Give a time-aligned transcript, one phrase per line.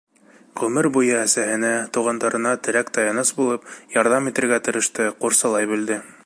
[0.59, 3.69] Ғүмер буйы әсәһенә, туғандарына терәк-таяныс булып,
[3.99, 6.01] ярҙам итергә тырышты, ҡурсалай белде.